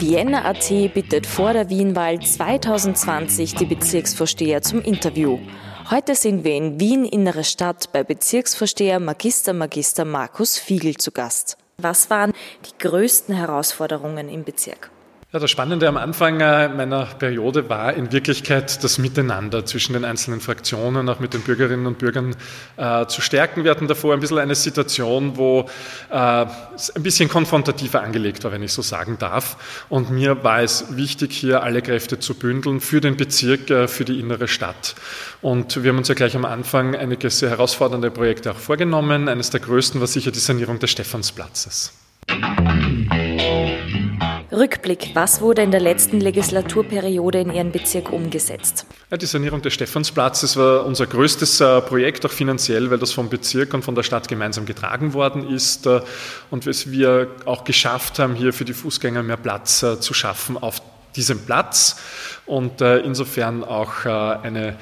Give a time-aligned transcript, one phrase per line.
[0.00, 5.38] Vienna AT bittet vor der Wienwahl 2020 die Bezirksvorsteher zum Interview.
[5.90, 11.58] Heute sind wir in Wien, innere Stadt, bei Bezirksvorsteher Magister Magister Markus Fiegel zu Gast.
[11.76, 12.32] Was waren
[12.64, 14.90] die größten Herausforderungen im Bezirk?
[15.32, 20.04] Ja, das Spannende am Anfang äh, meiner Periode war in Wirklichkeit das Miteinander zwischen den
[20.04, 22.34] einzelnen Fraktionen, auch mit den Bürgerinnen und Bürgern
[22.76, 23.62] äh, zu stärken.
[23.62, 25.68] Wir hatten davor ein bisschen eine Situation, wo
[26.10, 29.84] äh, es ein bisschen konfrontativer angelegt war, wenn ich so sagen darf.
[29.88, 34.04] Und mir war es wichtig, hier alle Kräfte zu bündeln für den Bezirk, äh, für
[34.04, 34.96] die innere Stadt.
[35.42, 39.28] Und wir haben uns ja gleich am Anfang einige sehr herausfordernde Projekte auch vorgenommen.
[39.28, 41.92] Eines der größten war sicher die Sanierung des Stephansplatzes.
[44.60, 48.84] Rückblick, was wurde in der letzten Legislaturperiode in Ihrem Bezirk umgesetzt?
[49.10, 53.30] Ja, die Sanierung des Stephansplatzes war unser größtes äh, Projekt, auch finanziell, weil das vom
[53.30, 56.02] Bezirk und von der Stadt gemeinsam getragen worden ist äh,
[56.50, 60.58] und was wir auch geschafft haben, hier für die Fußgänger mehr Platz äh, zu schaffen
[60.58, 60.82] auf
[61.16, 61.96] diesem Platz
[62.46, 64.76] und insofern auch eine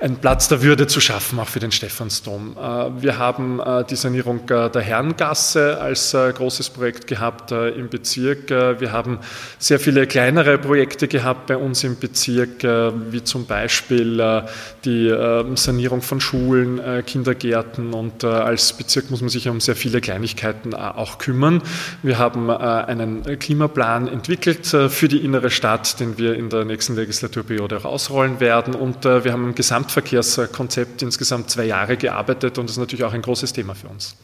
[0.00, 2.56] einen Platz der Würde zu schaffen, auch für den Stephansdom.
[2.56, 8.50] Äh, wir haben äh, die Sanierung äh, der Herrengasse als großes Projekt gehabt im Bezirk.
[8.50, 9.18] Wir haben
[9.58, 14.44] sehr viele kleinere Projekte gehabt bei uns im Bezirk, wie zum Beispiel
[14.84, 20.00] die ähm, Sanierung von Schulen, Kindergärten und als Bezirk muss man sich um sehr viele
[20.00, 21.62] Kleinigkeiten auch kümmern.
[22.02, 27.78] Wir haben einen Klimaplan entwickelt für die innere Stadt, den wir in der nächsten Legislaturperiode
[27.78, 32.76] auch ausrollen werden und wir haben im Gesamt Gesamtverkehrskonzept insgesamt zwei Jahre gearbeitet und das
[32.76, 34.16] ist natürlich auch ein großes Thema für uns.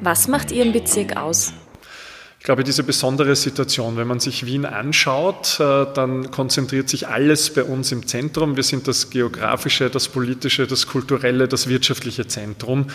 [0.00, 1.52] Was macht Ihren Bezirk aus?
[2.44, 7.48] Ich glaube, diese besondere Situation, wenn man sich Wien anschaut, äh, dann konzentriert sich alles
[7.48, 8.54] bei uns im Zentrum.
[8.54, 12.88] Wir sind das geografische, das politische, das kulturelle, das wirtschaftliche Zentrum,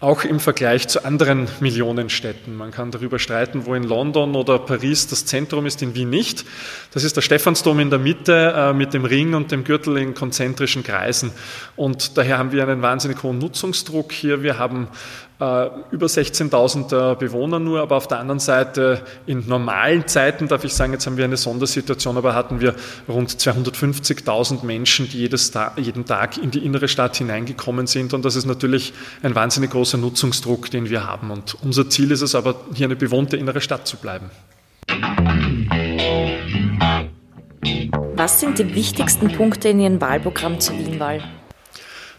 [0.00, 2.54] auch im Vergleich zu anderen Millionenstädten.
[2.54, 6.44] Man kann darüber streiten, wo in London oder Paris das Zentrum ist, in Wien nicht.
[6.92, 10.12] Das ist der Stephansdom in der Mitte äh, mit dem Ring und dem Gürtel in
[10.12, 11.32] konzentrischen Kreisen.
[11.74, 14.42] Und daher haben wir einen wahnsinnig hohen Nutzungsdruck hier.
[14.42, 14.88] Wir haben
[15.40, 20.92] über 16.000 Bewohner nur, aber auf der anderen Seite in normalen Zeiten, darf ich sagen,
[20.92, 22.74] jetzt haben wir eine Sondersituation, aber hatten wir
[23.08, 28.36] rund 250.000 Menschen, die jedes jeden Tag in die innere Stadt hineingekommen sind und das
[28.36, 28.92] ist natürlich
[29.22, 32.96] ein wahnsinnig großer Nutzungsdruck, den wir haben und unser Ziel ist es aber, hier eine
[32.96, 34.30] bewohnte innere Stadt zu bleiben.
[38.14, 41.22] Was sind die wichtigsten Punkte in Ihrem Wahlprogramm zur Wienwahl?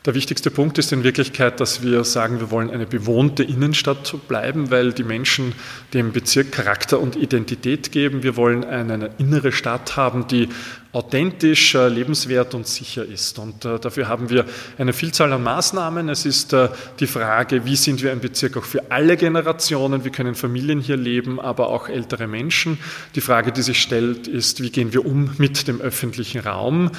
[0.03, 4.71] Der wichtigste Punkt ist in Wirklichkeit, dass wir sagen, wir wollen eine bewohnte Innenstadt bleiben,
[4.71, 5.53] weil die Menschen
[5.93, 8.23] dem Bezirk Charakter und Identität geben.
[8.23, 10.49] Wir wollen eine innere Stadt haben, die
[10.93, 13.39] authentisch, äh, lebenswert und sicher ist.
[13.39, 14.45] Und äh, dafür haben wir
[14.77, 16.09] eine Vielzahl an Maßnahmen.
[16.09, 16.67] Es ist äh,
[16.99, 20.97] die Frage, wie sind wir ein Bezirk auch für alle Generationen, wie können Familien hier
[20.97, 22.77] leben, aber auch ältere Menschen.
[23.15, 26.91] Die Frage, die sich stellt, ist, wie gehen wir um mit dem öffentlichen Raum.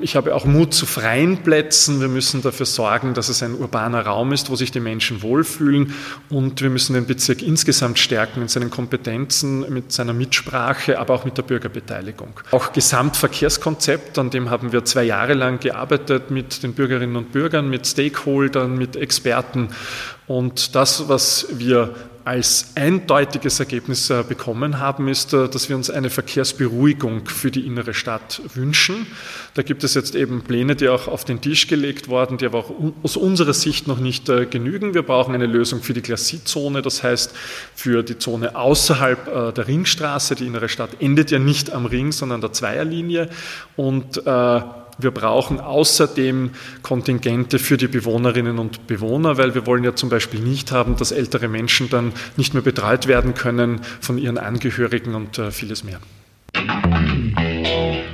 [0.00, 2.00] Ich habe auch Mut zu freien Plätzen.
[2.00, 5.94] Wir müssen dafür sorgen, dass es ein urbaner Raum ist, wo sich die Menschen wohlfühlen.
[6.30, 11.24] Und wir müssen den Bezirk insgesamt stärken in seinen Kompetenzen, mit seiner Mitsprache, aber auch
[11.24, 12.40] mit der Bürgerbeteiligung.
[12.50, 17.68] Auch Gesamtverkehrskonzept, an dem haben wir zwei Jahre lang gearbeitet mit den Bürgerinnen und Bürgern,
[17.68, 19.70] mit Stakeholdern, mit Experten.
[20.28, 21.92] Und das, was wir
[22.24, 27.66] als eindeutiges Ergebnis äh, bekommen haben, ist, äh, dass wir uns eine Verkehrsberuhigung für die
[27.66, 29.06] innere Stadt wünschen.
[29.52, 32.60] Da gibt es jetzt eben Pläne, die auch auf den Tisch gelegt worden, die aber
[32.60, 34.94] auch aus unserer Sicht noch nicht äh, genügen.
[34.94, 37.34] Wir brauchen eine Lösung für die Glacier-Zone, das heißt
[37.74, 40.34] für die Zone außerhalb der Ringstraße.
[40.34, 43.28] Die innere Stadt endet ja nicht am Ring, sondern der Zweierlinie
[43.76, 44.22] und
[44.98, 46.50] wir brauchen außerdem
[46.82, 51.12] Kontingente für die Bewohnerinnen und Bewohner, weil wir wollen ja zum Beispiel nicht haben, dass
[51.12, 56.00] ältere Menschen dann nicht mehr betreut werden können von ihren Angehörigen und äh, vieles mehr.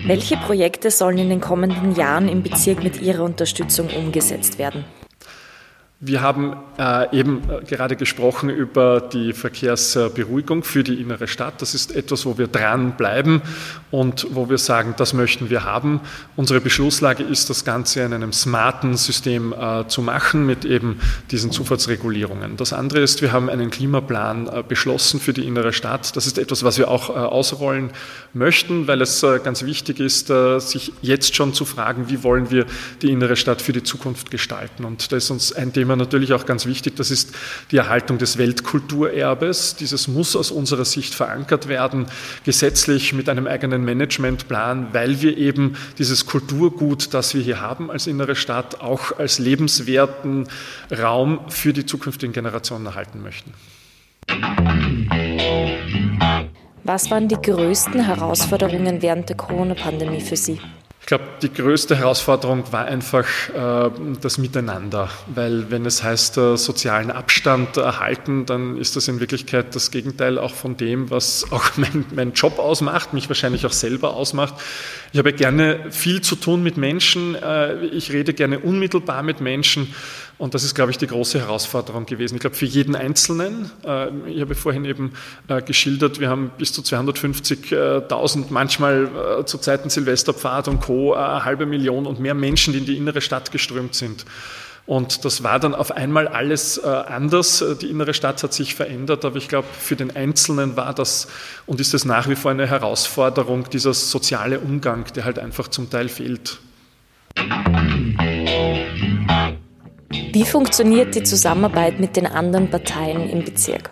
[0.07, 4.85] Welche Projekte sollen in den kommenden Jahren im Bezirk mit Ihrer Unterstützung umgesetzt werden?
[6.03, 11.61] Wir haben äh, eben äh, gerade gesprochen über die Verkehrsberuhigung für die innere Stadt.
[11.61, 13.43] Das ist etwas, wo wir dranbleiben
[13.91, 16.01] und wo wir sagen, das möchten wir haben.
[16.37, 20.99] Unsere Beschlusslage ist, das Ganze in einem smarten System äh, zu machen mit eben
[21.31, 22.57] diesen Zufahrtsregulierungen.
[22.57, 26.17] Das andere ist, wir haben einen Klimaplan äh, beschlossen für die innere Stadt.
[26.17, 27.91] Das ist etwas, was wir auch äh, ausrollen
[28.33, 32.65] möchten, weil es äh, ganz wichtig ist, sich jetzt schon zu fragen, wie wollen wir
[33.03, 34.85] die innere Stadt für die Zukunft gestalten.
[34.85, 36.95] Und das ist uns ein Thema, Thema natürlich auch ganz wichtig.
[36.97, 37.35] Das ist
[37.73, 39.75] die Erhaltung des Weltkulturerbes.
[39.75, 42.07] Dieses muss aus unserer Sicht verankert werden,
[42.45, 48.07] gesetzlich mit einem eigenen Managementplan, weil wir eben dieses Kulturgut, das wir hier haben als
[48.07, 50.47] innere Stadt, auch als lebenswerten
[50.97, 53.53] Raum für die zukünftigen Generationen erhalten möchten.
[56.85, 60.61] Was waren die größten Herausforderungen während der Corona-Pandemie für Sie?
[61.01, 66.57] Ich glaube, die größte Herausforderung war einfach äh, das Miteinander, weil wenn es heißt, äh,
[66.57, 71.65] sozialen Abstand erhalten, dann ist das in Wirklichkeit das Gegenteil auch von dem, was auch
[71.77, 74.55] mein, mein Job ausmacht, mich wahrscheinlich auch selber ausmacht.
[75.13, 79.93] Ich habe gerne viel zu tun mit Menschen, äh, ich rede gerne unmittelbar mit Menschen
[80.41, 82.37] und das ist, glaube ich, die große Herausforderung gewesen.
[82.37, 85.13] Ich glaube, für jeden Einzelnen, äh, ich habe vorhin eben
[85.49, 91.67] äh, geschildert, wir haben bis zu 250.000, manchmal zu Zeiten Silvesterpfad und Co., eine halbe
[91.67, 94.25] Million und mehr Menschen, die in die innere Stadt geströmt sind.
[94.87, 97.63] Und das war dann auf einmal alles anders.
[97.81, 101.29] Die innere Stadt hat sich verändert, aber ich glaube, für den Einzelnen war das
[101.67, 105.91] und ist es nach wie vor eine Herausforderung, dieser soziale Umgang, der halt einfach zum
[105.91, 106.59] Teil fehlt.
[110.33, 113.91] Wie funktioniert die Zusammenarbeit mit den anderen Parteien im Bezirk?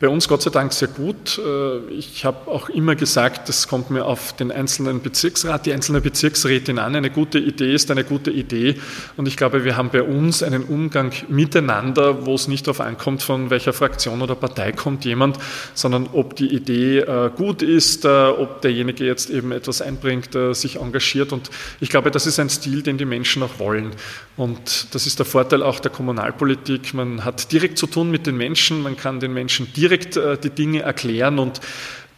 [0.00, 1.38] Bei uns Gott sei Dank sehr gut.
[1.38, 6.00] Äh, ich habe auch immer gesagt, das kommt mir auf den einzelnen Bezirksrat, die einzelne
[6.00, 6.96] Bezirksrätin an.
[6.96, 8.76] Eine gute Idee ist eine gute Idee.
[9.16, 13.22] Und ich glaube, wir haben bei uns einen Umgang miteinander, wo es nicht darauf ankommt,
[13.22, 15.38] von welcher Fraktion oder Partei kommt jemand,
[15.74, 20.76] sondern ob die Idee äh, gut ist, äh, ob derjenige jetzt eben etwas einbringt, sich
[20.76, 21.32] engagiert.
[21.32, 21.50] Und
[21.80, 23.90] ich glaube, das ist ein Stil, den die Menschen auch wollen.
[24.36, 26.94] Und das ist der Vorteil auch der Kommunalpolitik.
[26.94, 30.38] Man hat direkt zu tun mit den Menschen, man kann den Menschen direkt direkt äh,
[30.38, 31.60] die Dinge erklären und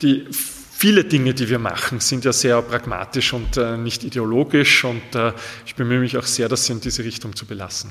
[0.02, 5.14] die viele Dinge, die wir machen, sind ja sehr pragmatisch und äh, nicht ideologisch und
[5.14, 5.32] äh,
[5.64, 7.90] ich bemühe mich auch sehr, das in diese Richtung zu belassen.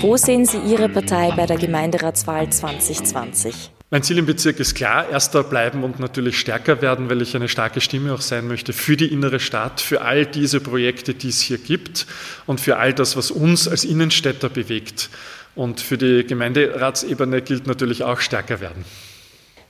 [0.00, 3.70] Wo sehen Sie Ihre Partei bei der Gemeinderatswahl 2020?
[3.94, 7.48] Mein Ziel im Bezirk ist klar, erster bleiben und natürlich stärker werden, weil ich eine
[7.48, 11.40] starke Stimme auch sein möchte für die innere Stadt, für all diese Projekte, die es
[11.40, 12.06] hier gibt
[12.46, 15.10] und für all das, was uns als Innenstädter bewegt.
[15.54, 18.84] Und für die Gemeinderatsebene gilt natürlich auch stärker werden.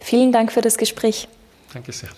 [0.00, 1.28] Vielen Dank für das Gespräch.
[1.72, 2.10] Danke sehr.